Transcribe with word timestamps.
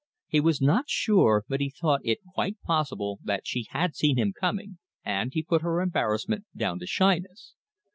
He 0.27 0.39
was 0.39 0.59
not 0.59 0.89
sure, 0.89 1.43
but 1.47 1.59
he 1.59 1.69
thought 1.69 2.01
it 2.03 2.17
quite 2.33 2.59
possible 2.63 3.19
that 3.23 3.45
she 3.45 3.67
had 3.69 3.95
seen 3.95 4.17
him 4.17 4.33
coming, 4.33 4.79
and 5.05 5.31
he 5.31 5.43
put 5.43 5.61
her 5.61 5.79
embarrassment 5.79 6.43
down 6.57 6.79
to 6.79 6.87
shyness. 6.87 7.53